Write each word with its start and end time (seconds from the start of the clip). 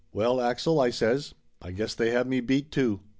"Well, 0.11 0.41
Axel," 0.41 0.79
I 0.81 0.89
says, 0.89 1.35
"I 1.61 1.69
guess 1.69 1.93
they 1.93 2.09
have 2.09 2.25
me 2.25 2.39
beat, 2.39 2.71
too. 2.71 3.01